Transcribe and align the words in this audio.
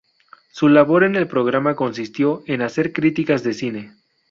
Su 0.49 0.67
labor 0.67 1.03
en 1.03 1.15
el 1.15 1.27
programa 1.27 1.75
consistió 1.75 2.41
en 2.47 2.63
hacer 2.63 2.91
críticas 2.91 3.43
de 3.43 3.53
cine. 3.53 3.91